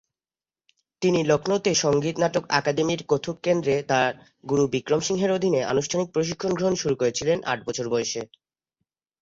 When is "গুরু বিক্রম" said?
4.49-5.01